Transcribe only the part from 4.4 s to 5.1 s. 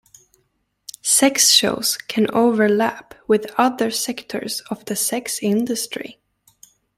of the